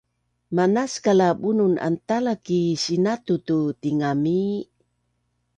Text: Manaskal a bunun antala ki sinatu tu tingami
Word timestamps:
Manaskal 0.55 1.19
a 1.27 1.29
bunun 1.41 1.73
antala 1.87 2.33
ki 2.45 2.59
sinatu 2.83 3.35
tu 3.47 3.57
tingami 3.81 4.39